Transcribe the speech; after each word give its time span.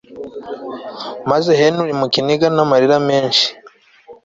maze 1.29 1.49
Henry 1.59 1.91
mu 1.99 2.07
kiniga 2.13 2.47
namarira 2.55 2.97
menshi 3.07 3.45